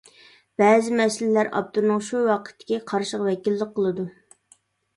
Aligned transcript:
بەزى 0.61 0.93
مەسىلىلەر 1.01 1.49
ئاپتورنىڭ 1.59 2.01
شۇ 2.09 2.23
ۋاقىتتىكى 2.31 2.81
قارىشىغا 2.93 3.31
ۋەكىللىك 3.31 3.79
قىلىدۇ. 3.79 4.11